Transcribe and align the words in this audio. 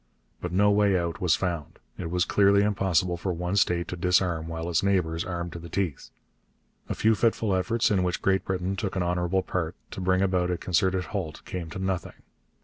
But 0.41 0.51
no 0.51 0.71
way 0.71 0.97
out 0.97 1.21
was 1.21 1.35
found. 1.35 1.77
It 1.99 2.09
was 2.09 2.25
clearly 2.25 2.63
impossible 2.63 3.17
for 3.17 3.31
one 3.31 3.55
state 3.55 3.87
to 3.89 3.95
disarm 3.95 4.47
while 4.47 4.67
its 4.67 4.81
neighbours 4.81 5.23
armed 5.23 5.53
to 5.53 5.59
the 5.59 5.69
teeth. 5.69 6.09
A 6.89 6.95
few 6.95 7.13
fitful 7.13 7.53
efforts, 7.55 7.91
in 7.91 8.01
which 8.01 8.19
Great 8.23 8.43
Britain 8.43 8.75
took 8.75 8.95
an 8.95 9.03
honourable 9.03 9.43
part, 9.43 9.75
to 9.91 10.01
bring 10.01 10.23
about 10.23 10.49
a 10.49 10.57
concerted 10.57 11.03
halt 11.03 11.43
came 11.45 11.69
to 11.69 11.77
nothing. 11.77 12.23